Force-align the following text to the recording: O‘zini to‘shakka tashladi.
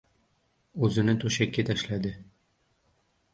O‘zini 0.87 1.15
to‘shakka 1.23 1.67
tashladi. 1.67 2.15